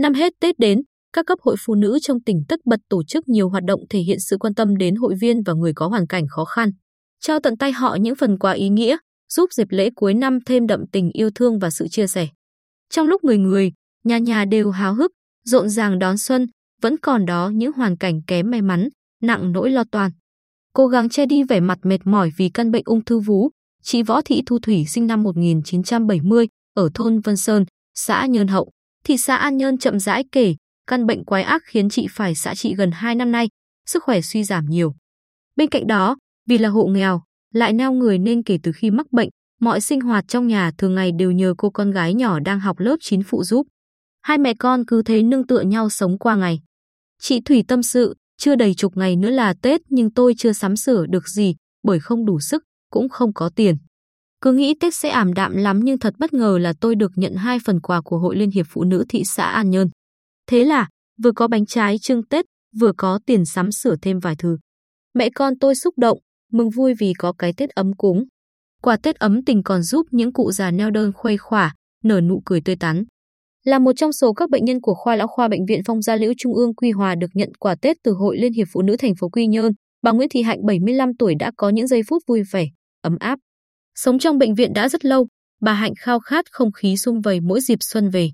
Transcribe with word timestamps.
Năm 0.00 0.14
hết 0.14 0.32
Tết 0.40 0.58
đến, 0.58 0.82
các 1.12 1.26
cấp 1.26 1.38
hội 1.42 1.56
phụ 1.58 1.74
nữ 1.74 1.98
trong 2.02 2.20
tỉnh 2.20 2.42
tất 2.48 2.60
bật 2.64 2.80
tổ 2.88 3.04
chức 3.04 3.28
nhiều 3.28 3.48
hoạt 3.48 3.64
động 3.64 3.80
thể 3.90 3.98
hiện 3.98 4.20
sự 4.20 4.36
quan 4.40 4.54
tâm 4.54 4.76
đến 4.76 4.94
hội 4.94 5.14
viên 5.20 5.42
và 5.42 5.52
người 5.52 5.72
có 5.74 5.88
hoàn 5.88 6.06
cảnh 6.06 6.24
khó 6.30 6.44
khăn. 6.44 6.70
Trao 7.20 7.40
tận 7.40 7.56
tay 7.56 7.72
họ 7.72 7.94
những 8.00 8.14
phần 8.14 8.38
quà 8.38 8.52
ý 8.52 8.68
nghĩa, 8.68 8.96
giúp 9.28 9.52
dịp 9.52 9.66
lễ 9.70 9.90
cuối 9.94 10.14
năm 10.14 10.38
thêm 10.46 10.66
đậm 10.66 10.80
tình 10.92 11.10
yêu 11.12 11.30
thương 11.34 11.58
và 11.58 11.70
sự 11.70 11.88
chia 11.88 12.06
sẻ. 12.06 12.28
Trong 12.90 13.06
lúc 13.06 13.24
người 13.24 13.38
người, 13.38 13.72
nhà 14.04 14.18
nhà 14.18 14.44
đều 14.44 14.70
háo 14.70 14.94
hức, 14.94 15.12
rộn 15.44 15.68
ràng 15.68 15.98
đón 15.98 16.18
xuân, 16.18 16.46
vẫn 16.82 16.96
còn 16.96 17.26
đó 17.26 17.50
những 17.54 17.72
hoàn 17.72 17.96
cảnh 17.96 18.20
kém 18.26 18.50
may 18.50 18.62
mắn, 18.62 18.88
nặng 19.22 19.52
nỗi 19.52 19.70
lo 19.70 19.84
toan. 19.92 20.10
Cố 20.72 20.86
gắng 20.86 21.08
che 21.08 21.26
đi 21.26 21.42
vẻ 21.42 21.60
mặt 21.60 21.78
mệt 21.82 22.00
mỏi 22.04 22.30
vì 22.36 22.48
căn 22.48 22.70
bệnh 22.70 22.82
ung 22.84 23.04
thư 23.04 23.18
vú, 23.18 23.50
chị 23.82 24.02
Võ 24.02 24.20
Thị 24.24 24.42
Thu 24.46 24.58
Thủy 24.58 24.84
sinh 24.88 25.06
năm 25.06 25.22
1970 25.22 26.48
ở 26.74 26.88
thôn 26.94 27.20
Vân 27.20 27.36
Sơn, 27.36 27.64
xã 27.94 28.26
Nhơn 28.26 28.48
Hậu, 28.48 28.70
thị 29.04 29.16
xã 29.16 29.36
An 29.36 29.56
Nhơn 29.56 29.78
chậm 29.78 29.98
rãi 29.98 30.24
kể, 30.32 30.54
căn 30.86 31.06
bệnh 31.06 31.24
quái 31.24 31.42
ác 31.42 31.62
khiến 31.64 31.88
chị 31.88 32.06
phải 32.10 32.34
xạ 32.34 32.54
trị 32.54 32.74
gần 32.74 32.90
2 32.90 33.14
năm 33.14 33.32
nay, 33.32 33.48
sức 33.86 34.04
khỏe 34.04 34.20
suy 34.20 34.44
giảm 34.44 34.66
nhiều. 34.66 34.94
Bên 35.56 35.68
cạnh 35.68 35.86
đó, 35.86 36.16
vì 36.46 36.58
là 36.58 36.68
hộ 36.68 36.86
nghèo, 36.86 37.22
lại 37.54 37.72
neo 37.72 37.92
người 37.92 38.18
nên 38.18 38.42
kể 38.42 38.58
từ 38.62 38.72
khi 38.72 38.90
mắc 38.90 39.12
bệnh, 39.12 39.28
mọi 39.60 39.80
sinh 39.80 40.00
hoạt 40.00 40.28
trong 40.28 40.46
nhà 40.46 40.70
thường 40.78 40.94
ngày 40.94 41.12
đều 41.12 41.30
nhờ 41.30 41.54
cô 41.58 41.70
con 41.70 41.90
gái 41.90 42.14
nhỏ 42.14 42.38
đang 42.40 42.60
học 42.60 42.78
lớp 42.78 42.96
9 43.00 43.22
phụ 43.22 43.44
giúp. 43.44 43.66
Hai 44.22 44.38
mẹ 44.38 44.54
con 44.58 44.84
cứ 44.86 45.02
thế 45.02 45.22
nương 45.22 45.46
tựa 45.46 45.60
nhau 45.60 45.90
sống 45.90 46.18
qua 46.18 46.36
ngày. 46.36 46.60
Chị 47.18 47.40
Thủy 47.40 47.64
tâm 47.68 47.82
sự, 47.82 48.16
chưa 48.38 48.56
đầy 48.56 48.74
chục 48.74 48.96
ngày 48.96 49.16
nữa 49.16 49.30
là 49.30 49.54
Tết 49.62 49.80
nhưng 49.88 50.10
tôi 50.10 50.34
chưa 50.38 50.52
sắm 50.52 50.76
sửa 50.76 51.06
được 51.06 51.28
gì 51.28 51.54
bởi 51.82 52.00
không 52.00 52.26
đủ 52.26 52.40
sức, 52.40 52.64
cũng 52.90 53.08
không 53.08 53.32
có 53.32 53.50
tiền. 53.56 53.76
Cứ 54.40 54.52
nghĩ 54.52 54.74
Tết 54.80 54.94
sẽ 54.94 55.08
ảm 55.08 55.32
đạm 55.32 55.56
lắm 55.56 55.80
nhưng 55.82 55.98
thật 55.98 56.14
bất 56.18 56.32
ngờ 56.32 56.58
là 56.60 56.72
tôi 56.80 56.94
được 56.94 57.12
nhận 57.16 57.34
hai 57.34 57.58
phần 57.64 57.80
quà 57.80 58.00
của 58.00 58.18
Hội 58.18 58.36
Liên 58.36 58.50
hiệp 58.50 58.66
Phụ 58.68 58.84
nữ 58.84 59.04
thị 59.08 59.22
xã 59.24 59.44
An 59.44 59.70
Nhơn. 59.70 59.88
Thế 60.46 60.64
là, 60.64 60.88
vừa 61.22 61.32
có 61.32 61.48
bánh 61.48 61.66
trái 61.66 61.98
trưng 61.98 62.22
Tết, 62.26 62.44
vừa 62.80 62.92
có 62.96 63.18
tiền 63.26 63.44
sắm 63.44 63.72
sửa 63.72 63.96
thêm 64.02 64.18
vài 64.18 64.34
thứ. 64.38 64.58
Mẹ 65.14 65.28
con 65.34 65.58
tôi 65.58 65.74
xúc 65.74 65.94
động, 65.98 66.18
mừng 66.52 66.70
vui 66.70 66.94
vì 66.98 67.12
có 67.18 67.32
cái 67.38 67.52
Tết 67.56 67.70
ấm 67.70 67.92
cúng. 67.98 68.24
Quà 68.82 68.96
Tết 68.96 69.16
ấm 69.16 69.44
tình 69.44 69.62
còn 69.62 69.82
giúp 69.82 70.06
những 70.10 70.32
cụ 70.32 70.52
già 70.52 70.70
neo 70.70 70.90
đơn 70.90 71.12
khuây 71.12 71.36
khỏa, 71.36 71.74
nở 72.04 72.20
nụ 72.20 72.42
cười 72.44 72.60
tươi 72.60 72.76
tắn. 72.76 73.04
Là 73.64 73.78
một 73.78 73.92
trong 73.96 74.12
số 74.12 74.32
các 74.32 74.50
bệnh 74.50 74.64
nhân 74.64 74.80
của 74.80 74.94
khoa 74.94 75.16
lão 75.16 75.26
khoa 75.26 75.48
bệnh 75.48 75.66
viện 75.68 75.80
Phong 75.86 76.02
Gia 76.02 76.16
Liễu 76.16 76.32
Trung 76.38 76.54
ương 76.54 76.74
Quy 76.74 76.90
Hòa 76.90 77.14
được 77.14 77.30
nhận 77.34 77.54
quà 77.54 77.74
Tết 77.82 77.96
từ 78.04 78.12
Hội 78.12 78.38
Liên 78.38 78.52
hiệp 78.52 78.66
Phụ 78.72 78.82
nữ 78.82 78.96
thành 78.96 79.14
phố 79.20 79.28
Quy 79.28 79.46
Nhơn, 79.46 79.72
bà 80.02 80.12
Nguyễn 80.12 80.28
Thị 80.28 80.42
Hạnh 80.42 80.66
75 80.66 81.16
tuổi 81.18 81.34
đã 81.38 81.50
có 81.56 81.68
những 81.68 81.86
giây 81.86 82.02
phút 82.08 82.22
vui 82.26 82.42
vẻ, 82.52 82.66
ấm 83.02 83.16
áp. 83.20 83.38
Sống 83.94 84.18
trong 84.18 84.38
bệnh 84.38 84.54
viện 84.54 84.72
đã 84.72 84.88
rất 84.88 85.04
lâu, 85.04 85.28
bà 85.60 85.72
Hạnh 85.72 85.92
khao 85.98 86.20
khát 86.20 86.44
không 86.50 86.72
khí 86.72 86.96
sum 86.96 87.20
vầy 87.20 87.40
mỗi 87.40 87.60
dịp 87.60 87.78
xuân 87.80 88.10
về. 88.10 88.30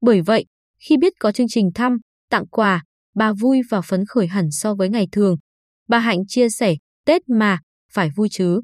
Bởi 0.00 0.20
vậy, 0.20 0.44
khi 0.78 0.96
biết 0.96 1.12
có 1.20 1.32
chương 1.32 1.48
trình 1.48 1.70
thăm, 1.74 1.98
tặng 2.30 2.46
quà, 2.46 2.82
bà 3.14 3.32
vui 3.32 3.60
và 3.70 3.80
phấn 3.80 4.04
khởi 4.08 4.26
hẳn 4.26 4.50
so 4.50 4.74
với 4.74 4.88
ngày 4.88 5.08
thường. 5.12 5.36
Bà 5.88 5.98
Hạnh 5.98 6.26
chia 6.28 6.48
sẻ, 6.48 6.74
Tết 7.04 7.28
mà, 7.28 7.58
phải 7.92 8.10
vui 8.16 8.28
chứ. 8.30 8.60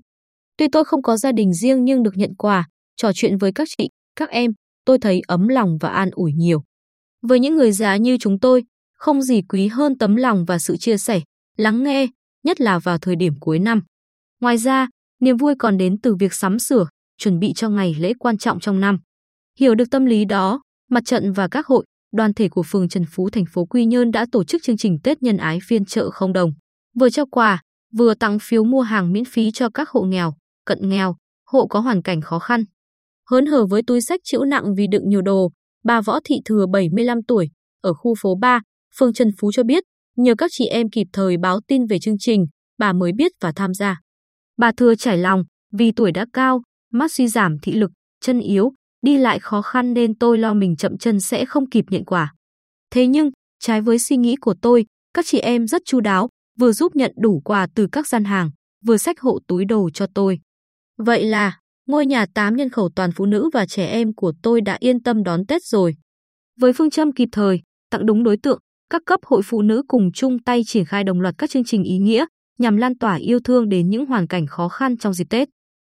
Tuy 0.56 0.69
tôi 0.72 0.84
không 0.84 1.02
có 1.02 1.16
gia 1.16 1.32
đình 1.32 1.55
riêng 1.55 1.84
nhưng 1.84 2.02
được 2.02 2.16
nhận 2.16 2.34
quà, 2.34 2.69
trò 2.97 3.10
chuyện 3.14 3.38
với 3.38 3.52
các 3.52 3.69
chị, 3.78 3.88
các 4.16 4.30
em, 4.30 4.50
tôi 4.84 4.98
thấy 4.98 5.20
ấm 5.28 5.48
lòng 5.48 5.78
và 5.80 5.88
an 5.88 6.10
ủi 6.12 6.32
nhiều. 6.32 6.62
Với 7.22 7.41
những 7.41 7.56
người 7.56 7.72
già 7.72 7.97
như 7.97 8.16
chúng 8.20 8.38
tôi, 8.38 8.64
không 8.94 9.22
gì 9.22 9.42
quý 9.48 9.69
hơn 9.69 9.98
tấm 9.98 10.16
lòng 10.16 10.44
và 10.44 10.58
sự 10.58 10.77
chia 10.77 10.98
sẻ, 10.98 11.20
lắng 11.56 11.82
nghe, 11.82 12.06
nhất 12.42 12.60
là 12.60 12.78
vào 12.78 12.98
thời 12.98 13.16
điểm 13.16 13.34
cuối 13.41 13.58
năm. 13.58 13.82
Ngoài 14.41 14.58
ra, 14.58 14.88
niềm 15.20 15.36
vui 15.36 15.54
còn 15.58 15.78
đến 15.78 16.00
từ 16.00 16.14
việc 16.14 16.34
sắm 16.34 16.58
sửa, 16.58 16.86
chuẩn 17.18 17.38
bị 17.38 17.52
cho 17.56 17.68
ngày 17.68 17.94
lễ 17.98 18.12
quan 18.18 18.38
trọng 18.38 18.60
trong 18.60 18.80
năm. 18.80 18.98
Hiểu 19.58 19.74
được 19.74 19.90
tâm 19.90 20.04
lý 20.04 20.25
đó, 20.25 20.62
mặt 20.91 21.03
trận 21.06 21.32
và 21.32 21.48
các 21.48 21.66
hội, 21.66 21.84
đoàn 22.12 22.34
thể 22.34 22.48
của 22.48 22.62
phường 22.62 22.88
Trần 22.88 23.04
Phú 23.10 23.30
thành 23.30 23.44
phố 23.53 23.64
Quy 23.64 23.84
Nhơn 23.84 24.10
đã 24.10 24.26
tổ 24.32 24.44
chức 24.44 24.62
chương 24.62 24.76
trình 24.76 24.98
Tết 25.03 25.22
nhân 25.22 25.36
ái 25.36 25.59
phiên 25.66 25.84
chợ 25.84 26.10
không 26.10 26.32
đồng, 26.32 26.53
vừa 27.00 27.10
trao 27.10 27.26
quà, 27.26 27.62
vừa 27.92 28.14
tặng 28.14 28.38
phiếu 28.42 28.64
mua 28.64 28.80
hàng 28.80 29.12
miễn 29.12 29.25
phí 29.25 29.50
cho 29.50 29.69
các 29.75 29.88
hộ 29.88 30.03
nghèo, 30.03 30.34
cận 30.66 30.88
nghèo, 30.88 31.16
hộ 31.47 31.66
có 31.66 31.80
hoàn 31.80 32.03
cảnh 32.03 32.20
khó 32.20 32.38
khăn. 32.38 32.64
Hớn 33.30 33.47
hở 33.47 33.66
với 33.66 33.82
túi 33.86 34.00
sách 34.00 34.20
chịu 34.25 34.44
nặng 34.44 34.75
vì 34.76 34.86
đựng 34.91 35.09
nhiều 35.09 35.22
đồ, 35.22 35.50
bà 35.84 36.00
Võ 36.00 36.20
Thị 36.25 36.34
Thừa 36.44 36.66
75 36.72 37.22
tuổi, 37.28 37.50
ở 37.82 37.94
khu 37.94 38.14
phố 38.20 38.34
3, 38.34 38.60
phường 38.98 39.12
Trần 39.12 39.30
Phú 39.38 39.53
cho 39.53 39.62
biết, 39.62 39.84
nhờ 40.16 40.34
các 40.38 40.50
chị 40.54 40.66
em 40.66 40.91
kịp 40.91 41.06
thời 41.12 41.36
báo 41.36 41.60
tin 41.69 41.86
về 41.86 41.98
chương 41.98 42.19
trình, 42.19 42.47
bà 42.78 42.92
mới 42.92 43.12
biết 43.12 43.32
và 43.41 43.53
tham 43.56 43.75
gia. 43.75 44.00
Bà 44.60 44.72
Thừa 44.72 44.94
trải 44.94 45.19
lòng, 45.19 45.44
vì 45.72 45.93
tuổi 45.93 46.12
đã 46.12 46.26
cao, 46.32 46.62
mắt 46.93 47.12
suy 47.12 47.28
giảm 47.28 47.59
thị 47.59 47.72
lực, 47.72 47.91
chân 48.21 48.41
yếu, 48.41 48.72
đi 49.03 49.19
lại 49.19 49.38
khó 49.38 49.62
khăn 49.62 49.94
nên 49.94 50.19
tôi 50.19 50.38
lo 50.38 50.54
mình 50.54 50.76
chậm 50.76 50.98
chân 50.98 51.21
sẽ 51.21 51.44
không 51.44 51.71
kịp 51.71 51.84
nhận 51.91 52.04
quà. 52.04 52.34
Thế 52.91 53.06
nhưng, 53.06 53.31
trái 53.60 53.81
với 53.81 53.98
suy 53.98 54.16
nghĩ 54.16 54.37
của 54.37 54.54
tôi, 54.62 54.87
các 55.15 55.25
chị 55.28 55.38
em 55.38 55.66
rất 55.66 55.82
chu 55.84 56.00
đáo, 56.00 56.28
vừa 56.59 56.72
giúp 56.72 56.97
nhận 56.97 57.12
đủ 57.16 57.41
quà 57.44 57.66
từ 57.75 57.87
các 57.93 58.09
gian 58.09 58.25
hàng, 58.25 58.50
vừa 58.87 58.97
sách 58.97 59.21
hộ 59.21 59.38
túi 59.47 59.65
đồ 59.65 59.91
cho 59.91 60.06
tôi. 60.15 60.41
Vậy 60.98 61.25
là, 61.25 61.59
ngôi 61.87 62.06
nhà 62.06 62.27
8 62.34 62.56
nhân 62.56 62.69
khẩu 62.69 62.91
toàn 62.97 63.10
phụ 63.12 63.27
nữ 63.27 63.50
và 63.53 63.66
trẻ 63.66 63.87
em 63.87 64.15
của 64.15 64.32
tôi 64.42 64.60
đã 64.60 64.77
yên 64.81 65.03
tâm 65.03 65.22
đón 65.22 65.47
Tết 65.47 65.65
rồi. 65.65 65.94
Với 66.60 66.72
phương 66.72 66.91
châm 66.91 67.12
kịp 67.12 67.28
thời, 67.32 67.60
tặng 67.91 68.06
đúng 68.06 68.22
đối 68.22 68.37
tượng, 68.37 68.59
các 68.91 69.03
cấp 69.06 69.21
hội 69.25 69.42
phụ 69.44 69.62
nữ 69.62 69.82
cùng 69.88 70.12
chung 70.12 70.38
tay 70.38 70.62
triển 70.66 70.84
khai 70.84 71.04
đồng 71.04 71.21
loạt 71.21 71.34
các 71.38 71.50
chương 71.50 71.65
trình 71.65 71.84
ý 71.84 71.98
nghĩa 71.98 72.27
nhằm 72.60 72.76
lan 72.76 72.98
tỏa 72.98 73.15
yêu 73.15 73.41
thương 73.44 73.69
đến 73.69 73.91
những 73.91 74.06
hoàn 74.06 74.26
cảnh 74.26 74.47
khó 74.47 74.69
khăn 74.69 74.97
trong 74.97 75.15
dịp 75.15 75.26
Tết. 75.31 75.48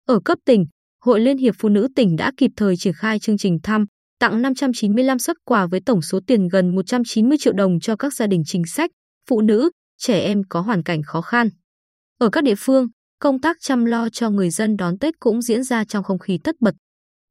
Ở 0.08 0.20
cấp 0.24 0.38
tỉnh, 0.44 0.66
Hội 1.04 1.20
Liên 1.20 1.38
hiệp 1.38 1.54
Phụ 1.58 1.68
nữ 1.68 1.88
tỉnh 1.96 2.16
đã 2.16 2.32
kịp 2.36 2.50
thời 2.56 2.76
triển 2.76 2.92
khai 2.96 3.18
chương 3.18 3.38
trình 3.38 3.58
thăm, 3.62 3.84
tặng 4.18 4.42
595 4.42 5.18
xuất 5.18 5.36
quà 5.44 5.66
với 5.66 5.80
tổng 5.86 6.02
số 6.02 6.20
tiền 6.26 6.48
gần 6.48 6.74
190 6.74 7.38
triệu 7.40 7.52
đồng 7.52 7.80
cho 7.80 7.96
các 7.96 8.14
gia 8.14 8.26
đình 8.26 8.42
chính 8.46 8.66
sách, 8.66 8.90
phụ 9.28 9.40
nữ, 9.40 9.70
trẻ 9.98 10.20
em 10.20 10.42
có 10.48 10.60
hoàn 10.60 10.82
cảnh 10.82 11.02
khó 11.02 11.20
khăn. 11.20 11.48
Ở 12.18 12.28
các 12.30 12.44
địa 12.44 12.54
phương, 12.58 12.88
công 13.18 13.40
tác 13.40 13.56
chăm 13.60 13.84
lo 13.84 14.08
cho 14.08 14.30
người 14.30 14.50
dân 14.50 14.76
đón 14.76 14.98
Tết 14.98 15.14
cũng 15.20 15.42
diễn 15.42 15.64
ra 15.64 15.84
trong 15.84 16.04
không 16.04 16.18
khí 16.18 16.38
tất 16.44 16.54
bật. 16.60 16.74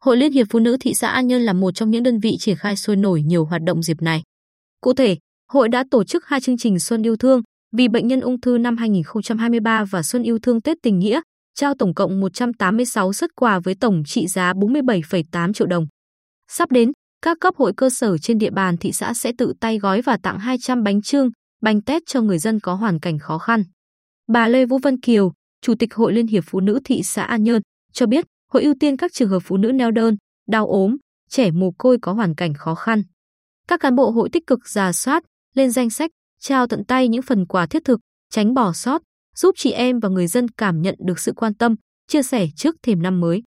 Hội 0.04 0.18
Liên 0.18 0.32
hiệp 0.32 0.48
Phụ 0.50 0.60
nữ 0.60 0.78
thị 0.80 0.94
xã 0.94 1.08
An 1.08 1.28
Nhơn 1.28 1.42
là 1.42 1.54
một 1.54 1.72
trong 1.72 1.92
những 1.92 2.04
đơn 2.04 2.20
vị 2.20 2.38
triển 2.40 2.58
khai 2.58 2.76
sôi 2.76 2.96
nổi 2.96 3.22
nhiều 3.22 3.46
hoạt 3.46 3.62
động 3.64 3.84
dịp 3.84 4.02
này. 4.02 4.24
Cụ 4.82 4.94
thể, 4.94 5.18
hội 5.52 5.70
đã 5.70 5.84
tổ 5.92 6.04
chức 6.04 6.26
hai 6.26 6.42
chương 6.42 6.58
trình 6.58 6.80
Xuân 6.80 7.04
yêu 7.04 7.16
thương 7.16 7.42
vì 7.72 7.88
bệnh 7.88 8.08
nhân 8.08 8.20
ung 8.20 8.42
thư 8.42 8.58
năm 8.58 8.78
2023 8.78 9.84
và 9.84 10.04
Xuân 10.04 10.24
yêu 10.24 10.40
thương 10.40 10.62
Tết 10.62 10.78
tình 10.84 11.00
nghĩa, 11.00 11.22
trao 11.56 11.74
tổng 11.80 11.94
cộng 11.94 12.20
186 12.20 13.14
xuất 13.14 13.32
quà 13.36 13.60
với 13.60 13.76
tổng 13.76 14.04
trị 14.06 14.28
giá 14.28 14.54
47,8 14.54 15.54
triệu 15.54 15.68
đồng. 15.68 15.88
Sắp 16.48 16.72
đến, 16.72 16.92
các 17.22 17.38
cấp 17.42 17.54
hội 17.58 17.74
cơ 17.78 17.90
sở 17.90 18.18
trên 18.18 18.38
địa 18.38 18.50
bàn 18.50 18.78
thị 18.78 18.92
xã 18.92 19.14
sẽ 19.14 19.32
tự 19.38 19.54
tay 19.60 19.80
gói 19.80 20.02
và 20.02 20.18
tặng 20.24 20.40
200 20.40 20.84
bánh 20.84 21.02
trưng, 21.02 21.30
bánh 21.62 21.82
tét 21.82 22.02
cho 22.06 22.22
người 22.22 22.40
dân 22.40 22.60
có 22.60 22.74
hoàn 22.74 23.00
cảnh 23.00 23.20
khó 23.20 23.38
khăn. 23.38 23.64
Bà 24.28 24.48
Lê 24.48 24.66
Vũ 24.66 24.78
Vân 24.78 25.00
Kiều, 25.00 25.34
Chủ 25.62 25.76
tịch 25.80 25.94
Hội 25.94 26.14
Liên 26.14 26.28
hiệp 26.28 26.44
Phụ 26.48 26.60
nữ 26.60 26.80
thị 26.86 27.04
xã 27.04 27.24
An 27.24 27.44
Nhơn, 27.44 27.62
cho 27.94 28.06
biết 28.06 28.26
hội 28.52 28.64
ưu 28.64 28.74
tiên 28.80 28.98
các 28.98 29.14
trường 29.14 29.30
hợp 29.30 29.40
phụ 29.46 29.58
nữ 29.58 29.72
neo 29.72 29.92
đơn, 29.92 30.18
đau 30.48 30.68
ốm, 30.68 30.98
trẻ 31.30 31.52
mồ 31.52 31.72
côi 31.78 31.98
có 32.02 32.14
hoàn 32.14 32.36
cảnh 32.36 32.54
khó 32.54 32.76
khăn. 32.76 33.04
Các 33.68 33.80
cán 33.80 33.96
bộ 33.96 34.12
hội 34.12 34.30
tích 34.30 34.48
cực 34.48 34.68
giả 34.68 34.94
soát, 34.94 35.24
lên 35.54 35.72
danh 35.72 35.90
sách, 35.90 36.12
trao 36.42 36.68
tận 36.68 36.84
tay 36.84 37.08
những 37.08 37.22
phần 37.22 37.46
quà 37.46 37.66
thiết 37.66 37.86
thực, 37.86 38.00
tránh 38.32 38.54
bỏ 38.54 38.74
sót, 38.74 39.02
giúp 39.36 39.56
chị 39.58 39.72
em 39.72 40.00
và 40.00 40.10
người 40.10 40.28
dân 40.28 40.48
cảm 40.48 40.82
nhận 40.82 40.96
được 41.06 41.20
sự 41.20 41.34
quan 41.36 41.54
tâm, 41.54 41.76
chia 42.08 42.24
sẻ 42.24 42.48
trước 42.56 42.76
thềm 42.84 43.02
năm 43.02 43.20
mới. 43.20 43.44